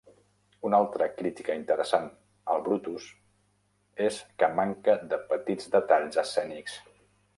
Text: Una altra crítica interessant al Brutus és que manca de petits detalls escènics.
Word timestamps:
Una 0.67 0.77
altra 0.83 1.07
crítica 1.17 1.57
interessant 1.59 2.07
al 2.53 2.63
Brutus 2.69 3.05
és 4.07 4.17
que 4.43 4.49
manca 4.61 4.97
de 5.13 5.21
petits 5.35 5.71
detalls 5.77 6.23
escènics. 6.27 6.81